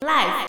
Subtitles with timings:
[0.00, 0.46] Life。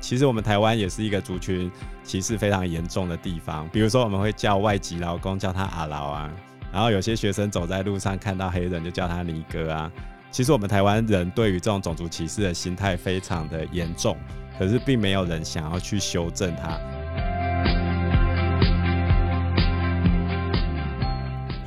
[0.00, 1.70] 其实我们台湾也是一个族群
[2.02, 6.30] 歧视非常严重的地方，比如说我们会叫外籍劳工叫他阿劳啊，
[6.72, 9.92] 然后有些学生走在路上看到黑人就叫他尼哥啊。
[10.30, 14.16] 其实我们台湾人对于这种种族歧视的心态非常的严重，
[14.58, 16.80] 可是并没有人想要去修正它。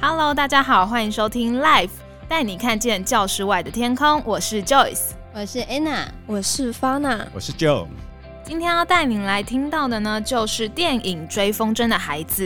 [0.01, 1.91] Hello，大家好，欢迎收听 Life，
[2.27, 4.23] 带你看见教室外的天空。
[4.25, 7.87] 我是 Joyce，我是 Anna，我是 Fana，我是 Joe。
[8.43, 12.45] 今天要带您来听到的呢，就是电影《追风筝的孩子》。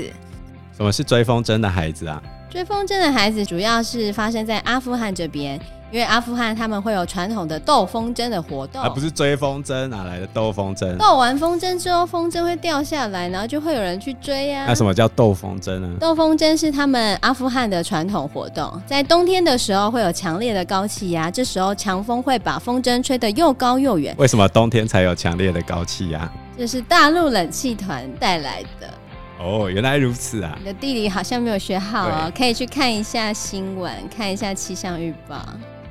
[0.78, 2.22] 什么是追风筝的孩子啊？
[2.52, 5.60] 追风筝的孩子主要是发生在阿富汗这边。
[5.94, 10.98] 因为阿富汗他们会有传统的斗风筝的活动，而不是追风筝，哪来的斗风筝？
[10.98, 14.66] 斗完风筝之后，风筝会掉下来，然后就会有人去追呀、啊。
[14.70, 15.88] 那什么叫斗风筝呢？
[16.00, 24.16] 斗风筝是他们阿富汗的传统活动，在冬天的时候会有强烈的高气压，这时候强风会把风筝吹得又高又远。
[24.18, 26.28] 为什么冬天才有强烈的高气压？
[26.58, 28.90] 这是大陆冷气团带来的。
[29.40, 30.56] 哦，原来如此啊！
[30.58, 35.38] 你的地理好像没有学好哦，可以去看一下新闻，看一下气象预报。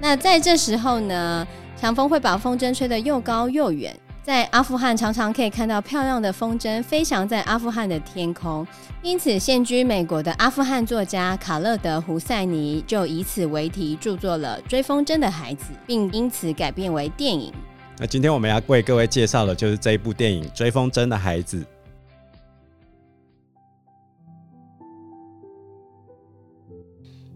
[0.03, 3.97] 那在这时候呢，强风会把风筝吹得又高又远。
[4.21, 8.67] 在阿富汗常常可以看到漂亮的风筝飞翔在阿富汗的天空，
[9.01, 17.53] 因此现居美国的阿富汗作家卡勒德·胡塞尼就以此为题著作了《追风筝的孩子》，并因此改编为电影。
[17.99, 21.61] 那今天我们要为各位介绍的就是这一部电影《追风筝的孩子》。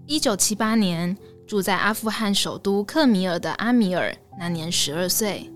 [0.05, 1.17] 一九七八年。
[1.47, 5.51] 住在阿富汗首都克米尔的阿米尔，那年十二岁。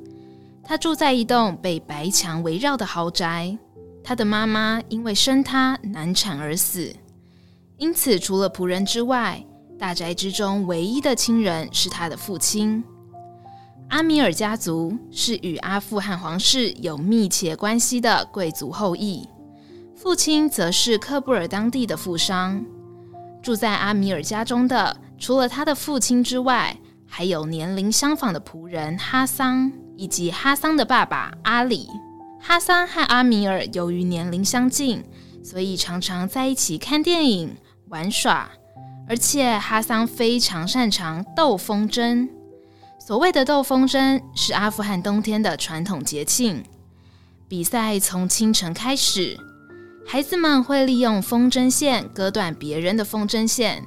[0.63, 3.59] 他住在一栋被白墙围绕的豪宅。
[4.03, 6.95] 他的妈妈因为生他难产而死，
[7.77, 9.45] 因此除了仆人之外，
[9.79, 12.83] 大宅之中唯一的亲人是他的父亲。
[13.89, 19.29] 阿米尔家族是与阿富汗皇室有密切关系的贵族后裔，
[19.97, 22.65] 父亲则是喀布尔当地的富商。
[23.43, 26.76] 住在阿米尔家中的，除了他的父亲之外，
[27.06, 31.88] 还有年龄相仿的仆人哈桑，以及哈桑的爸爸阿里。
[32.41, 35.04] 哈桑和阿米尔由于年龄相近，
[35.44, 37.54] 所以常常在一起看电影、
[37.88, 38.50] 玩耍。
[39.06, 42.26] 而且哈桑非常擅长斗风筝。
[42.98, 46.64] 所谓的斗风筝，是阿富汗冬天的传统节庆。
[47.47, 49.37] 比赛从清晨开始。
[50.06, 53.84] 孩子们会利用风筝线割断别人的风筝线，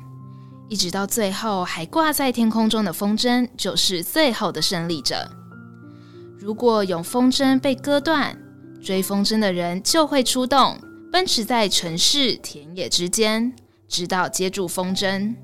[0.70, 5.30] 一直到最后还挂在天空中的风筝就是最后的胜利者。
[6.40, 8.38] 如果有风筝被割断，
[8.82, 10.78] 追风筝的人就会出动，
[11.12, 13.54] 奔驰在城市、田野之间，
[13.88, 15.36] 直到接住风筝。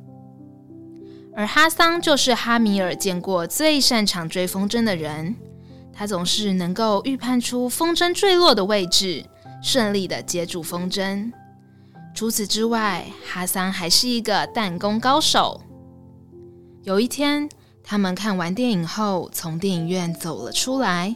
[1.36, 5.36] 而哈桑就是哈米尔见过最擅长追风筝的人，
[5.94, 9.24] 他总是能够预判出风筝坠落的位置。
[9.62, 11.30] 顺利的接住风筝。
[12.20, 15.62] 除此之外，哈桑还是一个弹弓高手。
[16.84, 17.48] 有一天，
[17.82, 21.16] 他们看完电影后，从电影院走了出来，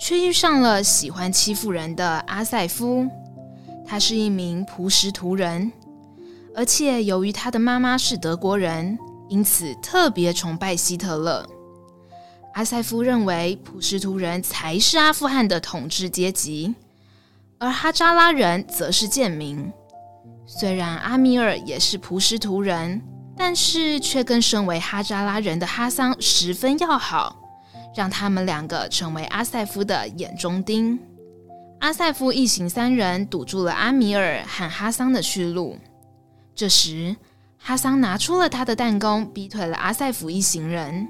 [0.00, 3.06] 却遇上了喜欢欺负人的阿塞夫。
[3.86, 5.70] 他是一名朴实图人，
[6.56, 8.98] 而且由于他的妈妈是德国人，
[9.28, 11.46] 因此特别崇拜希特勒。
[12.54, 16.74] 阿塞夫认为普什图人才是阿富汗的统治阶级。
[17.58, 19.70] 而哈扎拉人则是贱民。
[20.50, 23.02] 虽然阿米尔也是朴实图人，
[23.36, 27.36] 但是却跟身为哈扎拉人的哈桑十分要好，
[27.94, 30.98] 让他们两个成为阿塞夫的眼中钉。
[31.80, 35.76] 阿塞夫一行三人堵住了阿米尔和哈桑的去路。
[36.54, 37.14] 这时，
[37.58, 41.06] 哈桑拿出了他的弹弓，逼退了阿塞夫一行人。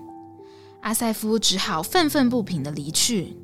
[0.83, 3.37] 阿塞夫只好愤愤不平地离去。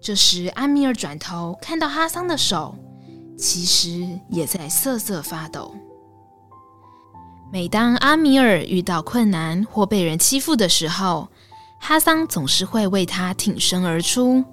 [0.00, 2.74] 这时，阿米尔转头看到哈桑的手，
[3.38, 5.72] 其实也在瑟瑟发抖。
[7.52, 11.28] 每当阿米尔遇到困难或被人欺负的时候，
[11.80, 14.44] 哈桑总是会为他挺身而出。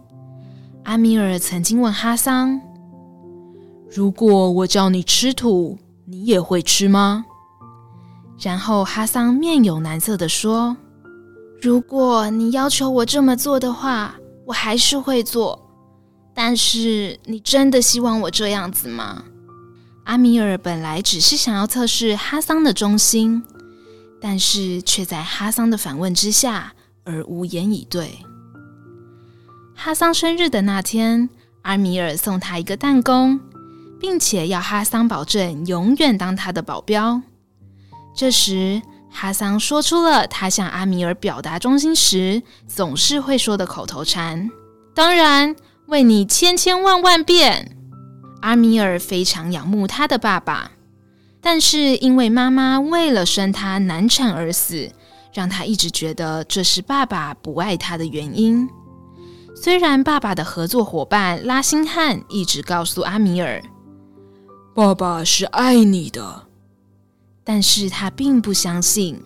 [0.83, 2.61] 阿米尔曾经问哈桑
[3.89, 7.25] ：“如果我叫你吃土，你也会吃吗？”
[8.39, 10.77] 然后哈桑面有难色地说
[11.59, 14.15] ：“如果你要求我这么做的话。”
[14.45, 15.59] 我还是会做，
[16.35, 19.23] 但是你真的希望我这样子吗？
[20.03, 23.41] 阿米尔本来只是想要测试哈桑的忠心，
[24.21, 26.73] 但是却在哈桑的反问之下
[27.05, 28.19] 而无言以对。
[29.73, 31.29] 哈桑生日的那天，
[31.63, 33.39] 阿米尔送他一个弹弓，
[33.99, 37.21] 并且要哈桑保证永远当他的保镖。
[38.15, 44.49] 这时，哈桑说出了他向阿米尔表达忠心时总是会说的口头禅
[44.93, 45.55] ：“当然，
[45.87, 47.77] 为你千千万万遍。”
[48.41, 50.71] 阿米尔非常仰慕他的爸爸，
[51.41, 54.91] 但是因为妈妈为了生他难产而死，
[55.33, 58.69] 让他一直觉得这是爸爸不爱他的原因。
[59.55, 63.63] 虽然爸爸的合作伙伴拉辛汉一直告诉阿米尔
[64.75, 66.43] ：“爸爸是爱你的。”
[67.43, 69.21] 但是他并不相信。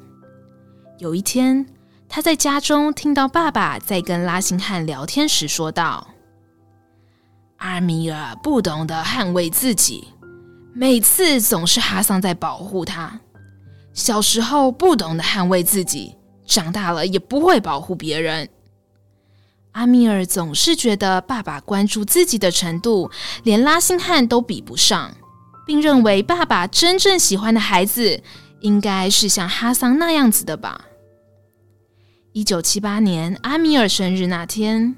[0.97, 1.65] 有一天，
[2.07, 6.07] 他在家中听到爸爸在跟拉辛汉聊天时说道
[7.59, 10.07] ：“阿米尔不懂得捍卫自己，
[10.73, 13.19] 每次总是哈桑在保护他。
[13.93, 16.15] 小时候不懂得捍卫自己，
[16.45, 18.49] 长大了也不会保护别人。”
[19.73, 23.11] 阿米尔总是觉得爸爸关注自己的程度，
[23.43, 25.13] 连拉辛汉都比不上。
[25.69, 28.23] 并认为爸爸真正喜欢的孩子
[28.61, 30.85] 应该是像哈桑那样子的吧。
[32.31, 34.95] 一九七八年阿米尔生日那天，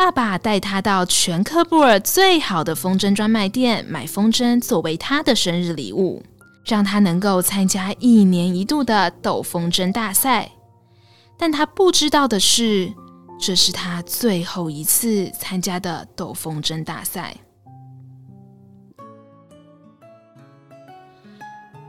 [0.00, 6.22] 爸爸带他到全科布尔最好的风筝专卖店买风筝作为他的生日礼物，
[6.64, 10.52] 让他能够参加一年一度的斗风筝大赛。
[11.36, 12.90] 但他不知道的是，
[13.38, 17.36] 这是他最后一次参加的斗风筝大赛。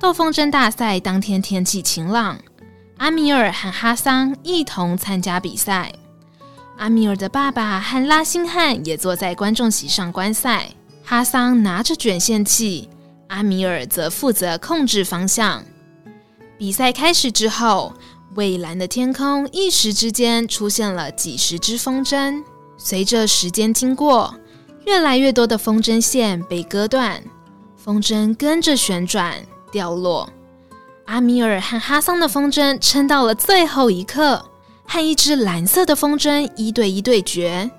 [0.02, 2.38] 斗风筝大赛当天天气晴朗，
[2.98, 5.94] 阿米尔和哈桑一同参加比赛。
[6.82, 10.68] 阿米尔的爸爸和拉辛汉也坐在观众席上观赛。
[11.04, 12.90] 哈桑拿着卷线器，
[13.28, 15.64] 阿米尔则负责控制方向。
[16.58, 17.94] 比赛开始之后，
[18.34, 22.44] 蔚蓝的天空一时之间出现了几十只风筝。
[22.80, 24.34] 随着时间经过，
[24.88, 27.22] 越来越多的风筝线被割断，
[27.78, 29.36] 风筝跟着旋转。
[29.72, 30.28] 掉落，
[31.06, 34.44] 阿米尔和哈桑的风筝撑到了最后一刻，
[34.92, 37.72] 和一只蓝色的风筝一对一对决。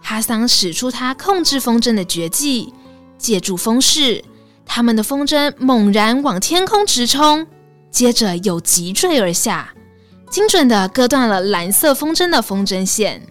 [0.00, 2.72] 哈桑使出他控制风筝的绝技，
[3.18, 4.22] 借助风势，
[4.64, 7.44] 他们的风筝猛然往天空直冲，
[7.90, 9.74] 接着又急坠而下，
[10.30, 13.26] 精准地割断了蓝色风筝的风筝线。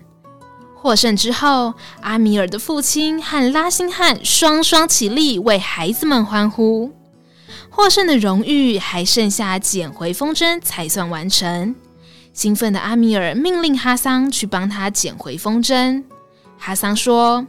[0.76, 6.92] 获胜之后，阿米尔的父亲和拉辛汉双双起立为孩子们欢呼。
[7.70, 11.74] 获胜的荣誉还剩下捡回风筝才算完成。
[12.34, 16.04] 兴奋的阿米尔命令哈桑去帮他捡回风筝。
[16.58, 17.46] 哈桑说：“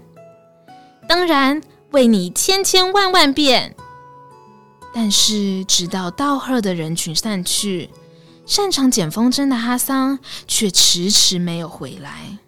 [1.08, 3.74] 当然，为你千千万万遍。”
[4.94, 7.90] 但是，直到道贺的人群散去，
[8.46, 12.38] 擅长捡风筝的哈桑却迟迟没有回来。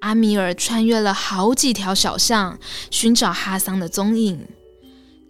[0.00, 2.58] 阿米尔穿越了好几条小巷，
[2.90, 4.48] 寻找哈桑的踪影，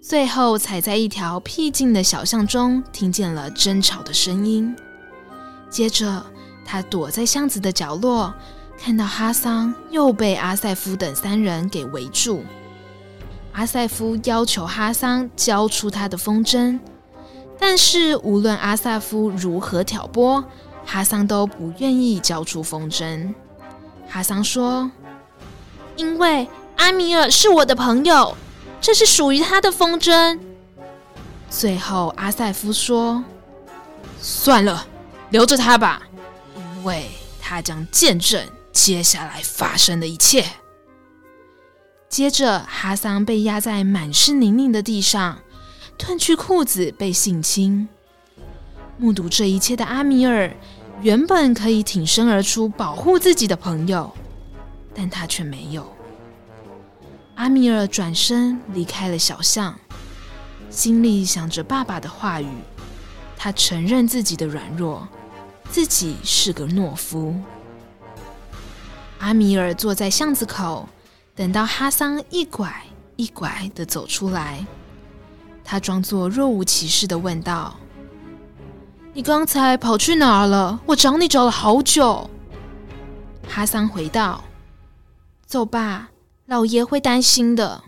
[0.02, 4.74] 最后才在一条僻静的小巷中听见了争吵的声音。
[5.70, 6.26] 接着，
[6.64, 8.34] 他躲在巷子的角落，
[8.76, 12.42] 看到哈桑又被阿塞夫等三人给围住。
[13.52, 16.80] 阿塞夫要求哈桑交出他的风筝，
[17.56, 20.42] 但是无论阿塞夫如何挑拨，
[20.84, 23.32] 哈桑都不愿意交出风筝。
[24.08, 24.90] 哈桑说
[25.94, 28.36] ：“因为阿米尔是我的朋友，
[28.82, 30.38] 这是属于他的风筝。”
[31.48, 33.24] 最后，阿塞夫说
[34.20, 34.86] ：“算了，
[35.30, 36.02] 留着他吧，
[36.56, 37.08] 因为
[37.40, 40.44] 他将见证接下来发生的一切。”
[42.10, 45.38] 接着，哈桑被压在满是泥泞的地上，
[45.98, 47.88] 褪去裤子被性侵。
[48.98, 50.54] 目睹这一切的阿米尔。
[51.00, 54.12] 原本可以挺身而出保护自己的朋友，
[54.94, 55.91] 但他却没有。
[57.34, 59.74] 阿米尔转身离开了小巷，
[60.70, 62.48] 心里想着爸爸的话语。
[63.36, 65.08] 他承认自己的软弱，
[65.68, 67.34] 自己是个懦夫。
[69.18, 70.88] 阿米尔坐在巷子口，
[71.34, 72.84] 等到哈桑一拐
[73.16, 74.64] 一拐地走出来，
[75.64, 77.76] 他装作若无其事地问道。
[79.12, 80.80] 你刚才跑去哪儿了？
[80.86, 82.30] 我找你找了好久。
[83.48, 84.44] 哈桑回道
[85.44, 86.08] ：“走吧，
[86.52, 87.82] 老爷会担心的。”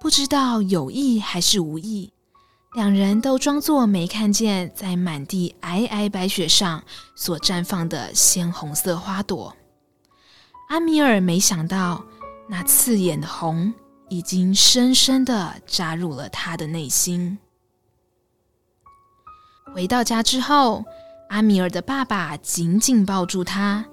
[0.00, 2.12] 不知道有意还是无意，
[2.74, 6.82] 两人都装作没看见，在满地皑皑白雪上
[7.14, 9.54] 所绽放的鲜红色花朵。
[10.70, 12.04] 阿米尔没想到，
[12.48, 13.72] 那刺眼的红
[14.08, 17.38] 已经深深的扎入了他的内心。
[19.72, 20.84] 回到家之后，
[21.28, 23.84] 阿米尔的爸爸紧紧抱住他，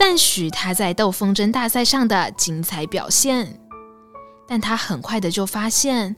[0.00, 3.60] 赞许他在斗风筝大赛上的精彩表现。
[4.48, 6.16] 但他很快的就发现，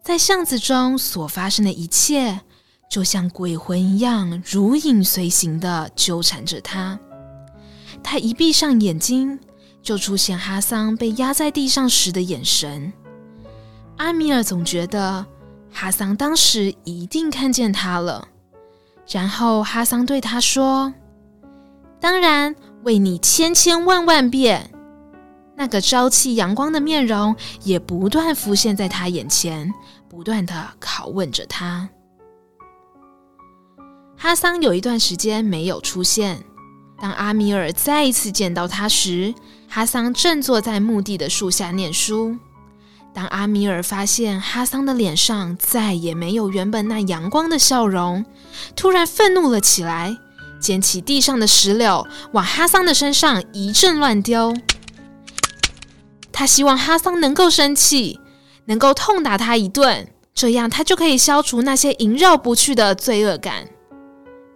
[0.00, 2.40] 在巷子中所发生的一切，
[2.88, 6.96] 就像鬼魂一样，如影随形的纠缠着他。
[8.04, 9.40] 他一闭上眼睛，
[9.82, 12.92] 就出现哈桑被压在地上时的眼神。
[13.96, 15.26] 阿米尔总觉得
[15.72, 18.28] 哈桑当时一定看见他了。
[19.08, 20.94] 然后哈桑对他说
[22.00, 22.54] ：“当然，
[22.84, 24.70] 为你千千万万遍。”
[25.56, 29.74] 那个朝气阳光的面容也不断浮现在他眼前，
[30.08, 31.88] 不断的拷问着他。
[34.16, 36.44] 哈桑有一段时间没有出现。
[37.00, 39.34] 当阿米尔再一次见到他时，
[39.68, 42.36] 哈桑正坐在墓地的树下念书。
[43.12, 48.24] 当阿米尔发现哈桑的脸上再也没有原本那阳光的笑容，
[48.76, 50.16] 突然愤怒了起来，
[50.60, 54.54] 捡起地上的石榴往哈桑的身上一阵乱丢。
[56.32, 58.20] 他希望哈桑能够生气，
[58.66, 63.68] 能够痛打他一顿，这样他就可以消除那些萦绕不去的罪恶感。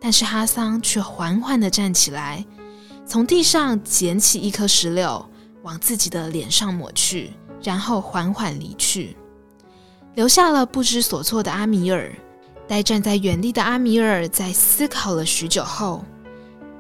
[0.01, 2.45] 但是哈桑却缓缓地站起来，
[3.07, 5.25] 从地上捡起一颗石榴，
[5.63, 7.33] 往自己的脸上抹去，
[7.63, 9.17] 然后缓缓离去，
[10.15, 12.13] 留下了不知所措的阿米尔。
[12.73, 16.03] 呆站在原地的阿米尔在思考了许久后，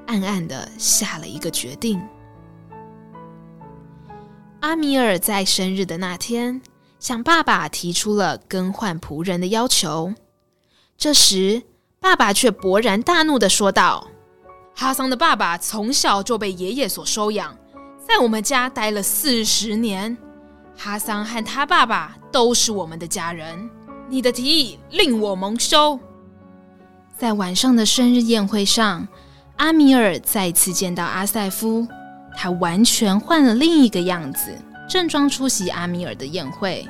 [0.07, 2.01] 暗暗的下了一个决定。
[4.61, 6.63] 阿米尔在生日的那天，
[6.99, 10.15] 向爸爸提出了更换仆人的要求。
[10.97, 11.63] 这时，
[12.01, 14.09] 爸爸却勃然大怒的说道
[14.75, 17.55] ：“哈桑的爸爸从小就被爷爷所收养，
[18.09, 20.17] 在我们家待了四十年。
[20.75, 23.69] 哈桑和他爸爸都是我们的家人。
[24.13, 25.99] 你的提议令我蒙羞。”
[27.17, 29.09] 在晚上的生日宴会上，
[29.57, 31.89] 阿米尔再次见到阿塞夫。
[32.37, 34.55] 他完全换了另一个样子，
[34.87, 36.87] 正装出席阿米尔的宴会，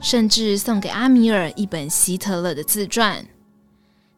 [0.00, 3.24] 甚至送给阿米尔一本希特勒的自传。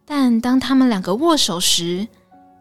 [0.06, 2.08] 但当他们两个握手时，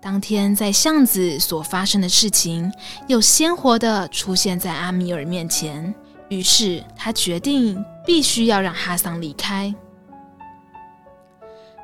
[0.01, 2.69] 当天在巷子所发生的事情
[3.07, 5.95] 又鲜活地出现在阿米尔面前。
[6.29, 9.75] 于是他决定必须要让哈桑离开。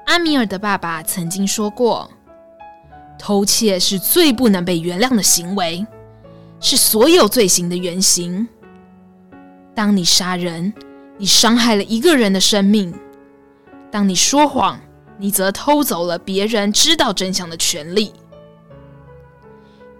[0.06, 2.10] 阿米尔的爸爸曾经说过
[3.20, 5.86] ：“偷窃是最不能被原谅的行为。”
[6.62, 8.48] 是所有罪行的原型。
[9.75, 10.74] 当你杀人，
[11.18, 12.94] 你伤害了一个人的生命；
[13.92, 14.80] 当你说谎，
[15.18, 18.13] 你则偷走了别人知道真相的权利。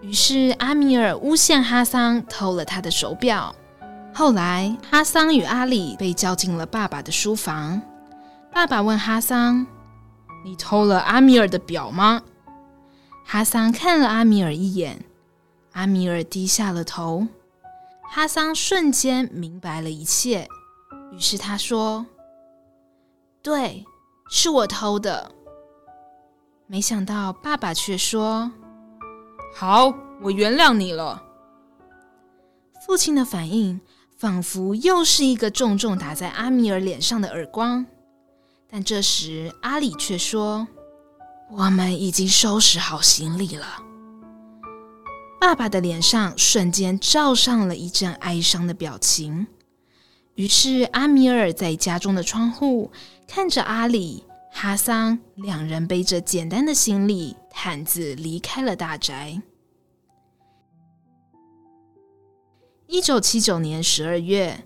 [0.00, 3.54] 于是，阿米尔诬陷哈桑偷了他的手表。
[4.16, 7.82] 后来，哈桑与阿里被叫进了爸爸的书房。
[8.52, 9.66] 爸爸问哈桑
[10.46, 12.22] ：“你偷了阿米尔的表吗？”
[13.26, 15.04] 哈桑看了阿米尔一眼。
[15.72, 17.26] 阿米尔低下了头，
[18.08, 20.46] 哈桑瞬间明白了一切，
[21.10, 22.06] 于是他说
[23.42, 23.84] ：“对，
[24.30, 25.32] 是我偷的。”
[26.68, 28.52] 没想到爸爸却说
[29.52, 29.92] ：“好，
[30.22, 31.20] 我原谅你了。”
[32.86, 33.80] 父亲的反应
[34.24, 37.84] 仿佛又是一个重重打在阿米尔脸上的耳光，
[38.70, 40.66] 但这时阿里却说
[41.52, 43.82] ：“我们已经收拾好行李了。”
[45.38, 49.46] 爸爸的脸上瞬间罩上了一阵哀伤的表情。
[50.36, 52.90] 于是阿米尔在家中的窗户
[53.28, 59.42] 看着阿里、哈桑两人背着简单的行李、毯子离开了大宅。
[62.86, 64.62] 一九七九年十二月，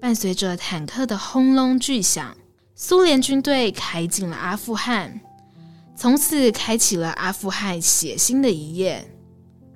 [0.00, 2.34] 伴随着坦克的轰隆巨响，
[2.74, 5.20] 苏联军队开进了阿富汗，
[5.94, 9.14] 从此开启了阿富汗血腥的一页。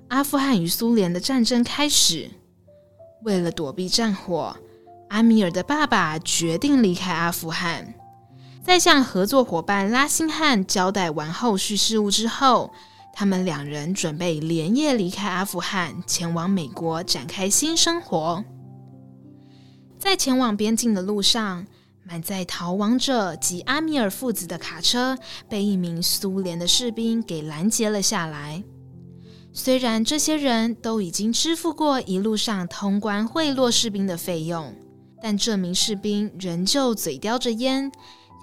[0.07, 2.31] 阿富汗与苏联的战争开始。
[3.23, 4.57] 为了躲避战火，
[5.09, 7.93] 阿米尔的爸爸决定离开阿富汗。
[8.63, 12.73] 在向合作伙伴拉辛汉交代完后续事务之后，
[13.15, 18.43] 他们两人准备连夜离开阿富汗，前往美国展开新生活。
[19.99, 21.65] 在前往边境的路上，
[22.03, 25.17] 满载逃亡者及阿米尔父子的卡车
[25.47, 28.63] 被一名苏联的士兵给拦截了下来。
[29.53, 34.75] 虽然这些人都已经支付过一路上通关贿赂士兵的费用，
[35.21, 37.91] 但这名士兵仍旧嘴叼着烟，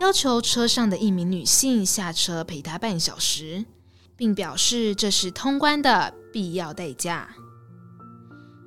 [0.01, 3.65] 要求车上的一名女性下车陪他半小时，
[4.21, 7.27] 并表示这是通关的必要代价。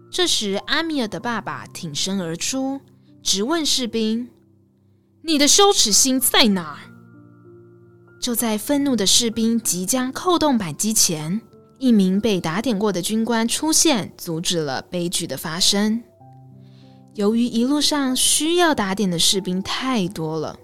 [0.09, 2.81] 这时，阿米尔的爸爸挺身而出，
[3.21, 4.31] 质问士兵
[5.21, 6.79] ：“你的羞耻心在哪儿？”
[8.19, 11.39] 就在愤怒的士兵即将扣动扳机前，
[11.77, 16.01] 一名被打点过的军官出现，阻止了悲剧的发生。
[17.13, 20.57] 由于一路上需要打点的士兵太多了，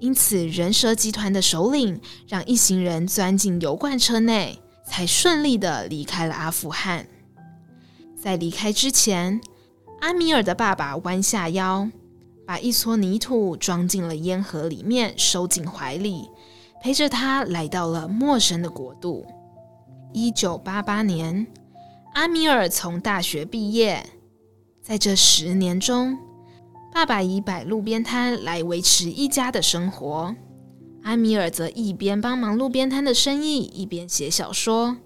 [0.00, 7.06] 因此人蛇集团的首领让一行人钻进油罐车内，才顺利地离开了阿富汗。
[8.20, 9.40] 在离开之前，
[10.00, 11.88] 阿米尔的爸爸弯下腰，
[12.46, 16.28] 把一撮泥土装进了烟盒里面，收进怀里，
[16.82, 19.26] 陪着他来到了陌生的国度。
[20.12, 21.46] 一九八八年，
[22.14, 24.04] 阿米尔从大学毕业。
[24.82, 26.18] 在这十年中，
[26.92, 30.34] 爸爸以摆路边摊来维持一家的生活，
[31.04, 34.96] 阿米尔则一边帮忙路边摊的生意，一边写小说。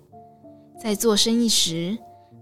[0.83, 1.99] 在做生意时，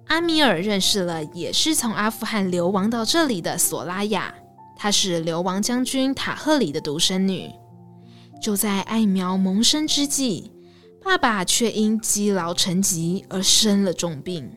[0.06, 4.32] 阿米尔认识了也是从阿富汗流亡到这里的索拉雅，
[4.76, 7.50] 她是流亡将军塔赫里的独生女。
[8.40, 10.52] 就在爱苗萌生之际，
[11.02, 14.50] 爸爸却因积劳成疾而生了重病。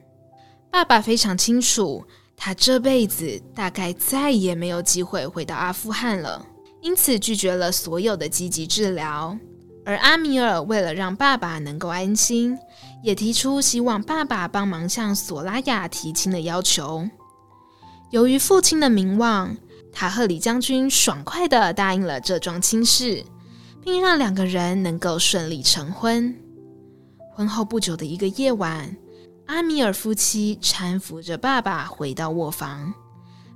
[0.71, 2.05] 爸爸非常清楚。
[2.37, 6.45] 他这辈子大概再也没有机会回到阿富汗了，
[6.81, 9.37] 因此拒绝了所有的积极治疗。
[9.85, 12.57] 而阿米尔为了让爸爸能够安心，
[13.03, 17.07] 也提出希望爸爸帮忙向索拉雅提亲的要求。
[18.09, 19.55] 由于父亲的名望，
[19.91, 23.23] 塔赫里将军爽快地答应了这桩亲事，
[23.83, 26.35] 并让两个人能够顺利成婚。
[27.35, 28.95] 婚后不久的一个夜晚，
[29.47, 32.93] 阿米尔夫妻搀扶着爸爸回到卧房，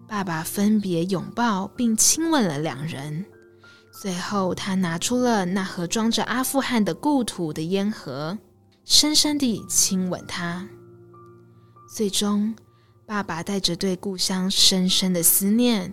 [0.08, 3.26] 爸爸分别拥抱并亲吻了两人。
[3.92, 8.38] 最后，他拿出了那盒装着阿富汗的故土的烟盒，
[8.86, 10.68] 深深地亲吻他。
[11.94, 12.56] 最终，
[13.08, 15.92] 爸爸带着对故乡深深的思念，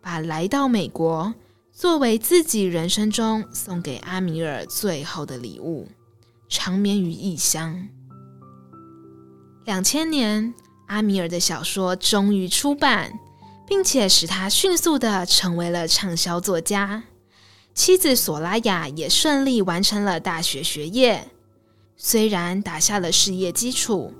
[0.00, 1.34] 把来到美国
[1.72, 5.88] 作为自己人生中送给阿米尔最后的礼物，
[6.48, 7.88] 长眠于异乡。
[9.64, 10.52] 两千年，
[10.86, 13.18] 阿米尔的小说终于出版，
[13.66, 17.04] 并且使他迅速地成为了畅销作家。
[17.72, 21.28] 妻子索拉雅也顺利完成了大学学业，
[21.96, 24.12] 虽然打下了事业基础，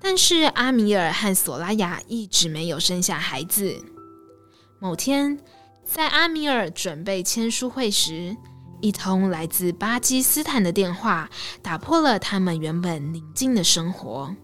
[0.00, 3.74] 但是阿米尔和索拉雅一直没有生下孩子。
[4.78, 5.38] 某天，
[5.84, 8.36] 在阿米尔准备签书会时，
[8.80, 11.28] 一通来自巴基斯坦的电话
[11.60, 14.34] 打破了他们原本宁静的生活。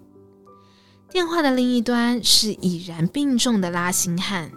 [1.13, 4.51] 电话的另一端是已然病重的拉辛汉，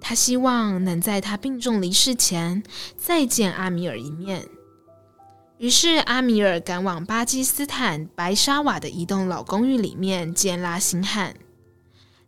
[0.00, 2.62] 他希望能在他病重离世前
[2.96, 4.48] 再见阿米尔一面。
[5.58, 11.36] 于是阿米尔赶往巴基斯坦白沙瓦的一栋老公寓里面见拉辛汉。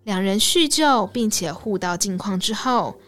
[0.05, 3.01] 两人叙旧并且互道近况之后，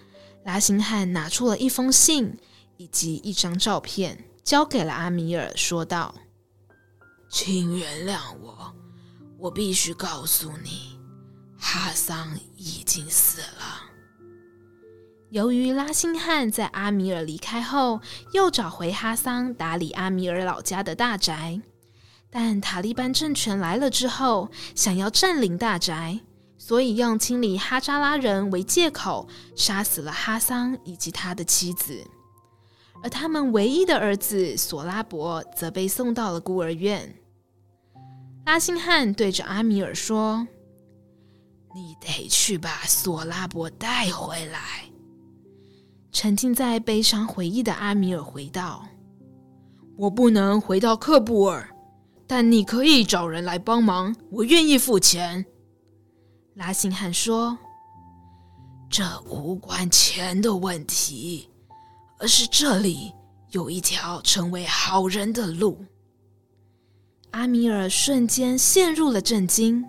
[0.44, 2.38] 拉辛汉拿出了一封信
[2.78, 6.14] 以及一张照片，交给了阿米尔，说道
[7.28, 8.72] ：“请原谅我。”
[9.38, 10.98] 我必须告诉你，
[11.56, 13.84] 哈桑已经死了。
[15.30, 18.00] 由于拉辛汉在阿米尔离开后，
[18.32, 21.60] 又找回哈桑打理阿米尔老家的大宅，
[22.30, 26.18] 但塔利班政权来了之后，想要占领大宅，
[26.56, 32.04] 所以用清理哈扎拉人为借口，杀死了哈桑以及他的妻子，
[33.04, 37.14] 而他们唯一的儿子索拉伯则被送到了孤儿院。
[38.48, 40.48] 拉辛汉对着阿米尔说
[41.76, 44.88] ：“你得去把索拉伯带回来。”
[46.10, 48.88] 沉浸在悲伤回忆的阿米尔回道
[49.98, 51.68] ：“我不能回到喀布尔，
[52.26, 55.44] 但你可以找人来帮忙，我愿意付钱。”
[56.56, 57.58] 拉辛汉说
[58.88, 61.50] ：“这无关钱的问题，
[62.18, 63.12] 而是这里
[63.50, 65.84] 有一条成为好人的路。”
[67.30, 69.84] 阿米尔瞬间陷入了震惊。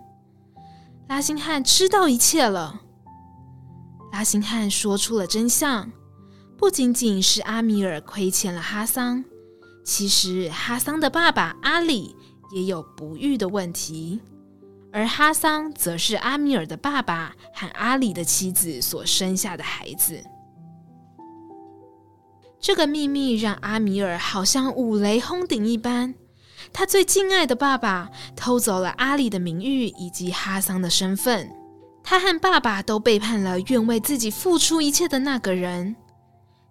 [1.08, 2.82] 拉辛汉知道一切了。
[4.12, 5.92] 拉辛汉说出了真相：
[6.58, 9.24] 不仅仅是阿米尔亏欠了哈桑，
[9.84, 12.16] 其实哈桑的爸爸阿里
[12.52, 14.20] 也有不育的问题，
[14.92, 20.22] 而哈桑则是阿米尔的爸爸和阿里的妻子所生下的孩子。
[22.60, 26.14] 这个秘密让阿米尔好像五雷轰顶一般。
[26.72, 31.50] 他最敬爱的爸爸偷走了阿里的名誉以及哈桑的身份，
[32.04, 35.96] 他和爸爸都背叛了愿为自己付出一切的那个人，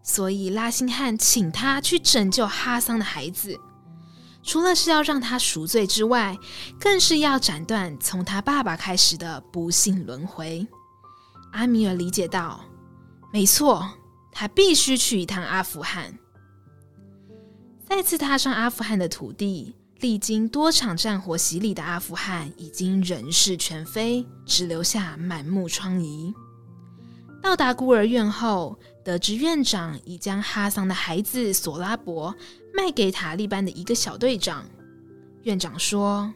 [0.03, 3.55] 所以拉辛汉请他去拯救哈桑的孩子，
[4.43, 6.37] 除了是要让他赎罪之外，
[6.81, 10.67] 更是要斩断从他爸爸开始的不幸轮回。
[11.53, 12.65] 阿米尔理解到，
[13.33, 13.87] 没错，
[14.33, 16.19] 他必须去一趟阿富汗，
[17.87, 19.75] 再次踏上阿富汗的土地。
[20.01, 26.33] 历经多场战火洗礼的阿富汗已经人事全非，只留下满目疮痍。
[27.43, 32.33] 到达孤儿院后，得知院长已将哈桑的孩子索拉伯
[32.73, 34.65] 卖给塔利班的一个小队长。
[35.43, 36.33] 院长说：“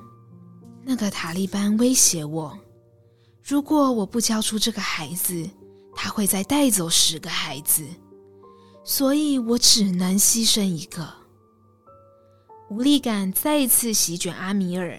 [0.85, 2.59] 那个塔利班威胁我，
[3.45, 5.49] 如果我不交出这个孩子，
[5.95, 7.85] 他会再带走十个孩子，
[8.83, 11.09] 所以我只能牺牲一个。”
[12.73, 14.99] 无力感再一次席卷阿米尔，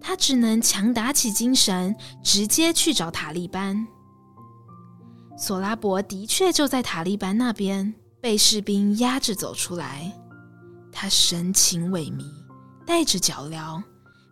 [0.00, 3.84] 他只能强打起精神，直接去找塔利班。
[5.36, 10.16] 索拉伯的确就在塔利班那边，被士兵押着走出来。
[10.92, 12.24] 他神情萎靡，
[12.86, 13.82] 带着脚镣，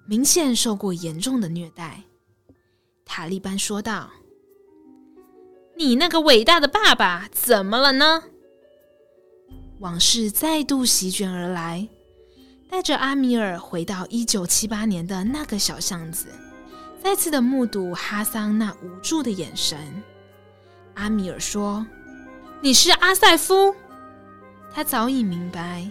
[0.07, 2.05] 明显受过严重的虐待。
[3.05, 4.09] 塔利班说道
[5.77, 8.23] ：“你那个伟大的爸爸怎么了呢？”
[9.81, 11.89] 往事再度席卷而来。
[12.71, 16.27] 带着阿米尔回到一九七八年的那个小巷子，
[17.03, 19.79] 再次的目睹哈桑那无助的眼神。
[20.95, 21.87] 阿米尔说
[22.61, 23.75] ：“你是阿塞夫。”
[24.71, 25.91] 他早已明白，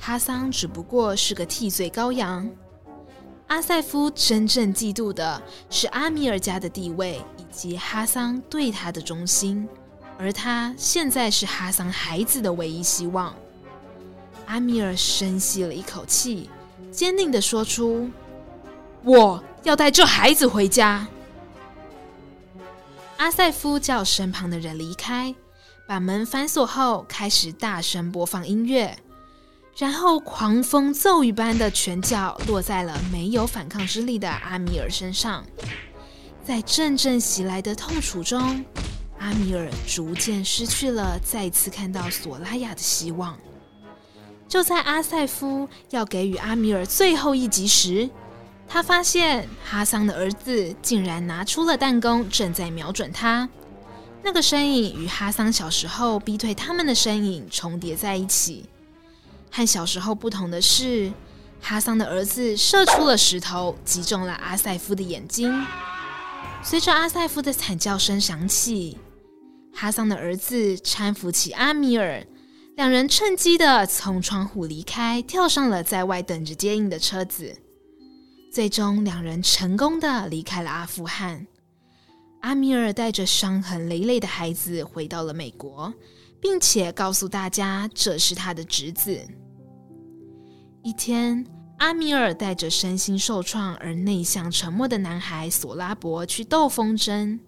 [0.00, 2.50] 哈桑只不过是个替罪羔羊。
[3.46, 9.68] 阿塞夫真正嫉妒的是阿米尔家的地位以及哈桑对他的忠心，
[10.18, 13.32] 而他现在是哈桑孩子的唯一希望。
[14.46, 16.48] 阿米尔深吸了一口气，
[16.90, 18.08] 坚定地说出
[19.04, 21.06] ：“我要带这孩子回家。”
[23.18, 25.34] 阿塞夫叫身旁的人离开，
[25.86, 28.96] 把门反锁后，开始大声播放音乐，
[29.76, 35.44] 然后狂风骤雨般的拳脚落在了没有反抗之力的阿米尔身上。
[36.44, 38.64] 在阵阵袭来的痛楚中，
[39.18, 43.36] 阿米尔逐渐失去了再次看到索拉雅的希望。
[44.48, 48.08] 就在阿塞夫要给予阿米尔最后一击时，
[48.68, 53.48] 他发现哈桑的儿子竟然拿出了弹弓，正在瞄准他。
[54.22, 58.66] 那个身影与哈桑小时候逼退他们的身影重叠在一起。
[59.50, 61.12] 和小时候不同的是，
[61.60, 65.66] 哈桑的儿子射出了石头，击中了阿塞夫的眼睛。
[66.62, 68.98] 随着阿塞夫的惨叫声响起，
[69.72, 72.24] 哈桑的儿子搀扶起阿米尔。
[72.76, 77.56] 两人趁机的从窗户离开，跳上了在外等着接应的车子。
[78.52, 81.46] 最终，两人成功的离开了阿富汗。
[82.42, 85.92] 阿米尔带着伤痕累累的孩子回到了美国，
[86.38, 89.18] 并且告诉大家这是他的侄子。
[90.82, 91.46] 一天，
[91.78, 97.38] 阿米尔带着身心受创而内向沉默的男孩索拉伯去斗风筝，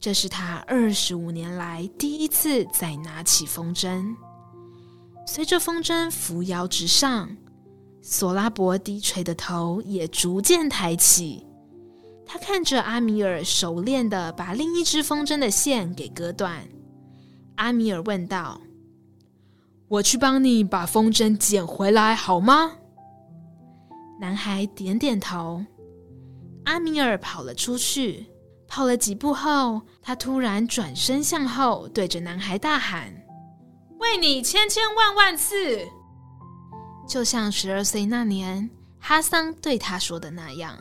[0.00, 4.16] 这是他二十五年来第一次再拿起风筝。
[5.30, 7.36] 随着风筝扶摇直上，
[8.00, 11.46] 索拉伯低垂的头也逐渐抬起。
[12.24, 16.66] 他看着阿米尔熟练地把另一只风筝的线给割断。
[17.56, 18.58] 阿米尔问道
[19.88, 22.72] ：“我去帮你把风筝捡回来好吗？”
[24.18, 25.62] 男孩点点头。
[26.64, 28.24] 阿米尔跑了出去，
[28.66, 33.12] 跑了几步后，他突然转身向后，对着男孩大喊。
[33.98, 35.84] 为你千千万万次，
[37.08, 40.78] 就像十二岁那年哈桑对他说的那样。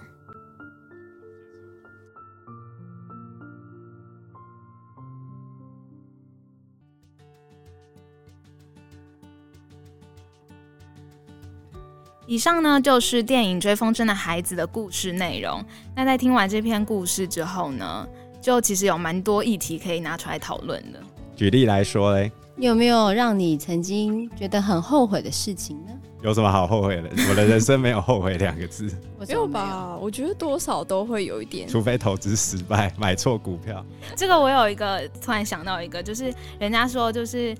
[12.27, 15.63] 以上呢，就是电影《追风筝的孩子》的故事内容。
[15.95, 18.07] 那在听完这篇故事之后呢，
[18.39, 21.01] 就其实有蛮多议题可以拿出来讨论的。
[21.35, 22.31] 举例来说嘞。
[22.59, 25.91] 你有没有让你曾经觉得很后悔的事情呢？
[26.23, 27.09] 有什么好后悔的？
[27.29, 28.85] 我的人生没有后悔两个字。
[29.19, 29.95] 没有吧？
[30.01, 33.85] 我觉得多少都会有一点，除非投资失败，买错股票。
[34.15, 37.55] 这个我有一个突然想到一个，就是人家说，就是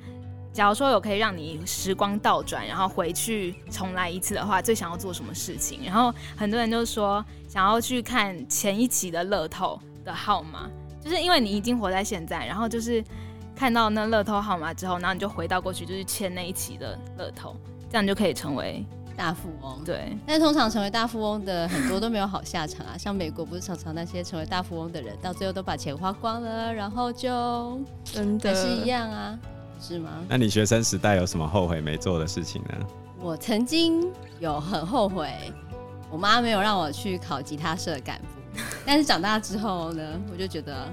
[0.51, 5.81] 假如说有可以让你时光倒转，然后回去重来一次的话，最想要做什么事情？
[5.85, 10.67] 然后很多人就说想要去看前一期的乐透的号码，
[10.99, 13.03] 就是因为你已经活在现在，然后就是。
[13.57, 17.55] 看到那乐透号码之后，然后你就回到过去，就是签那一期的乐透，
[17.89, 19.83] 这样你就可以成为大富翁。
[19.83, 29.39] 对，但通常成为大富翁的很多都没有好下场啊，像美国不是常常那些成为大富翁的人，到最后都把钱花光了，然后就真的是一样啊，
[29.81, 30.11] 是吗？
[30.29, 32.85] 那你学生时代有什么后悔没做的事情呢？
[33.19, 34.07] 我曾经
[34.39, 35.33] 有很后悔，
[36.11, 40.87] 我妈没有让我去考吉他社干部，但是长大之后呢，我就觉得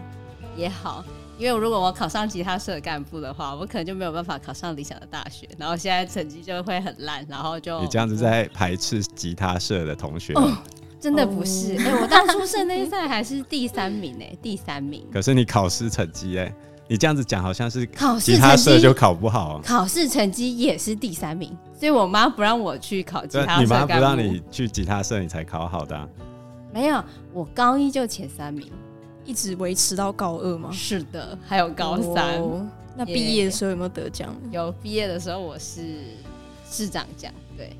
[0.56, 1.04] 也好。
[1.36, 10.32] 因为如果我考上吉他社干部的话，我可能就没有办法考上理想的大学，然后现在成绩就会很烂，然后就你这样子在排斥吉他社的同学？
[10.34, 10.56] 哦，
[11.00, 15.04] 真的不是，哎、我当初社内赛还是第三名呢， 第三名。
[15.12, 16.54] 可是你考试成绩哎，
[16.86, 23.62] 你这样子讲好像是考试其他社就考不好，考试成绩也是第三名，所以我妈不让我去考吉他社。
[23.62, 26.08] 你妈不让你去吉他社，你才考好的啊？
[26.72, 28.70] 没有，我高一就前三名，
[29.24, 30.70] 一直维持到高二吗？
[30.72, 32.40] 是的，还有高三。
[32.40, 34.34] 哦、那毕业的时候有没有得奖？
[34.50, 35.82] 有，毕业的时候我是
[36.70, 37.32] 市长奖。
[37.56, 37.70] 对。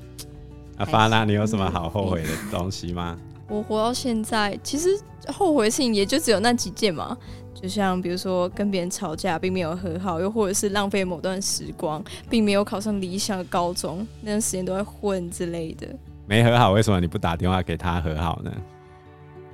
[0.77, 3.17] 阿发那，你有什么好后悔的东西吗？
[3.47, 4.89] 我活到现在，其实
[5.27, 7.17] 后悔的事情也就只有那几件嘛。
[7.53, 15.87] 就像比如说跟别人吵架，并没有和好，又或者是浪费某段时光，并没有考上理想的高中，那段时间都在混之类的。
[16.27, 18.51] 没和好，为什么你不打电话给他和好呢？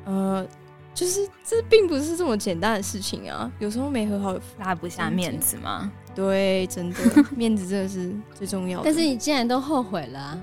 [0.05, 0.45] 呃，
[0.93, 3.51] 就是这并不是这么简单的事情啊。
[3.59, 5.91] 有时候没和好，拉不下面子吗？
[6.13, 6.99] 对，真的，
[7.35, 8.85] 面子真的是最重要的。
[8.85, 10.37] 但是你既然都后悔了啊，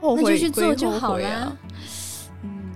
[0.00, 1.56] 后悔那就去做就好了啊。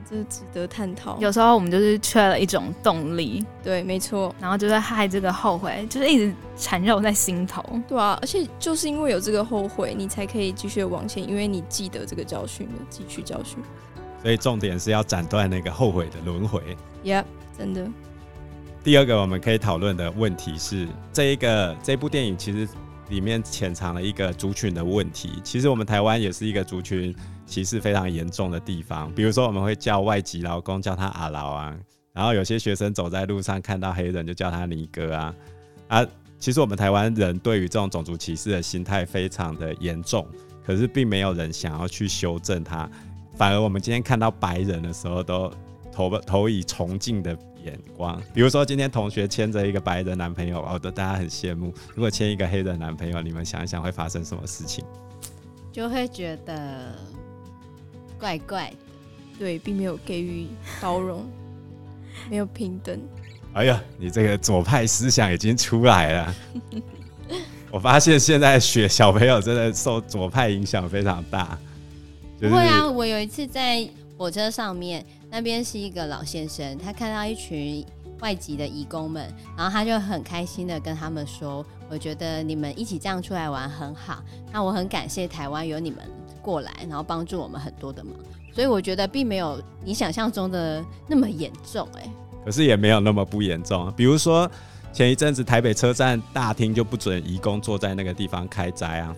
[0.09, 1.17] 这值得探讨。
[1.19, 7.65] 有时候我们就是缺了一种动力，对，没错，然后就是害这个后悔，就是一直缠绕在心头。
[7.89, 13.59] 对啊，而且就是因为有这个后悔，你才可以继续往前，因为你记得这个教训了，汲取教训。
[14.25, 16.61] 所以重点是要斩断那个后悔的轮回。
[17.05, 17.25] Yep，
[17.57, 17.87] 真的。
[18.83, 22.69] 第二个我们可以讨论的问题是，这一个这部电影其实
[23.11, 25.41] 里面潜藏了一个族群的问题。
[25.45, 27.15] 其实我们台湾也是一个族群。
[27.47, 31.77] 歧视非常严重的地方，比如说我们会叫外籍劳工叫他阿劳啊，
[32.15, 35.35] 然后有些学生走在路上看到黑人就叫他尼哥啊
[35.89, 36.07] 啊，
[36.39, 40.27] 其实我们台湾人对于这种种族歧视的心态非常的严重，
[40.65, 42.91] 可是并没有人想要去修正它，
[43.37, 45.53] 反而我们今天看到白人的时候都
[45.93, 54.85] 投投以崇敬的眼光，比如说今天同学牵着一个白人男朋友，哦，都大家很羡慕，如果牵一个黑人男朋友，你们想一想会发生什么事情？
[55.73, 56.95] 就会觉得。
[58.17, 58.77] 怪怪的，
[59.39, 60.47] 对，并没有给予
[60.81, 61.27] 包容，
[62.31, 62.99] 没有平等。
[63.53, 66.35] 哎呀，你这个左派思想已经出来了。
[67.71, 71.59] 我发现现在学小朋友真的受左派影响非常大。
[72.49, 77.85] 不会啊，我有一次在火车上面，那边是一个老先生，他看到一群
[78.21, 85.99] 外籍的义工们，然后他就很开心的跟他们说：“我觉得你们一起这样出来玩很好，那我很感谢台湾有你们。”
[86.45, 88.13] 过来，然后帮助我们很多的忙，
[88.53, 92.07] 所以我觉得并没有你想象中的那么严重，哎，
[92.45, 93.91] 可是也没有那么不严重。
[93.97, 94.51] 比如说
[94.93, 99.17] 前一阵子台北车站大厅就不准移工坐在那个地方开斋啊，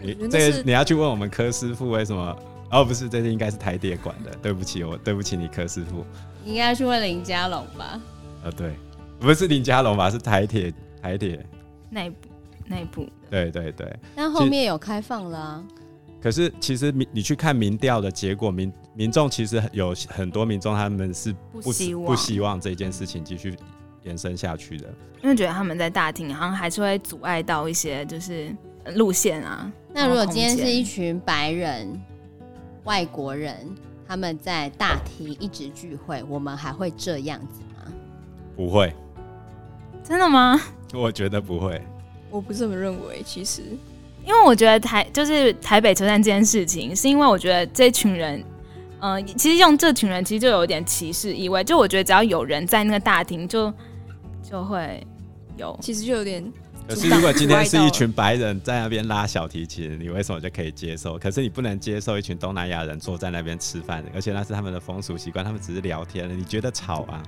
[0.00, 2.36] 你这个你要去问我们柯师傅为什么？
[2.70, 6.04] 哦，不是，这是应该是台铁管的，对不起，我对不起你柯师傅，
[6.44, 8.00] 应该去问林家龙吧？
[8.44, 8.74] 呃，对，
[9.18, 10.10] 不是林家龙吧？
[10.10, 11.44] 是台铁台铁
[11.90, 12.16] 内部
[12.66, 15.64] 内部，对对对，但后面有开放了啊。
[16.20, 23.56] 可是，其实民你去看民调的结果，民民众其实有很多民众他们是不不希望，不希望这件事情继续
[24.02, 24.88] 延伸下去的，
[25.22, 28.54] 因为觉得他们在大厅好像还是会阻碍到一些就是
[28.94, 29.72] 路线啊。
[29.94, 31.88] 那如果今天是一群白人
[32.84, 33.56] 外国人，
[34.06, 37.92] 他们在大厅一直聚会，我们还会这样子吗？
[38.56, 38.92] 不会，
[40.02, 40.60] 真的吗？
[40.94, 41.82] 我觉得不会，
[42.30, 43.62] 我不这么认为，其实。
[44.24, 48.38] 因为我觉得台就是台北车站这件事情，是因为我觉得这群人，
[49.00, 51.64] 嗯、呃，其实用这群人其实就有点歧视意味。
[51.64, 53.72] 就我觉得只要有人在那个大厅，就
[54.42, 55.06] 就会
[55.56, 56.44] 有，其实就有点。
[56.88, 61.18] 可是如果今天是一群白人在那边拉小提琴，你为什么就可以接受？
[61.18, 67.22] 可是你不能接受一群东南亚人坐在那边吃饭，而且那是他们的风俗习惯，他们只是聊天，你觉得吵啊？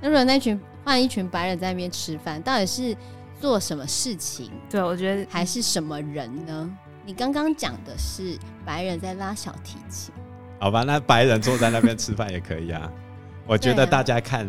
[0.00, 2.96] 那如果那群换一群白人在那边吃饭，到底是？
[3.40, 4.52] 做什么事情？
[4.70, 6.70] 对，我觉得还是什么人呢？
[7.04, 10.14] 你刚刚讲的是白人在拉小提琴，
[10.60, 10.84] 好吧？
[10.84, 12.88] 那白人坐在那边吃饭也可以啊。
[13.44, 14.48] 我觉得大家看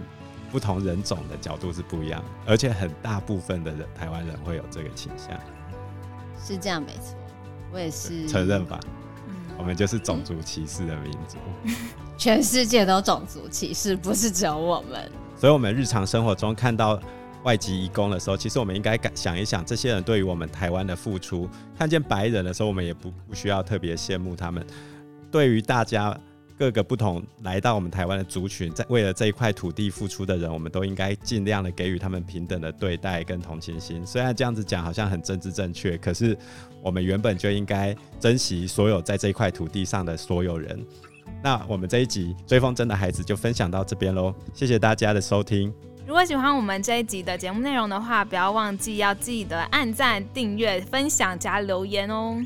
[0.54, 5.36] 不同人种的角度是不一样，而且很大部分的人台湾人会有这个倾向，
[6.40, 7.18] 是这样没错。
[7.72, 8.80] 我也是承认吧。
[9.58, 11.38] 我们就是种族歧视的民族，
[12.18, 15.12] 全世界都种族歧视，不是只有我们。
[15.36, 17.00] 所以，我们日常生活中看到。
[17.44, 21.46] 外籍移工的时候，其实我们应该想一想，这些人对于我们台湾的付出。
[21.78, 24.66] 看见白人的时候，我们也不不需要特别羡慕他们。
[25.30, 26.18] 对于大家
[26.58, 34.06] 各个不同来到我们台湾的族群，在为了这一块土地付出的人，我们都应该尽量的给予他们平等的对待跟同情心。
[34.06, 36.38] 虽然这样子讲好像很政治正确，可是
[36.82, 40.86] 我们原本就应该珍惜所有在这一块土地上的所有人。
[41.42, 45.74] 那我们这一集追风筝的孩子就分享到这边喽，谢谢大家的收听。
[46.06, 52.38] 如果喜欢我们这一集的节目内容的话，不要忘记要记得按赞、订阅、分享加留言哦。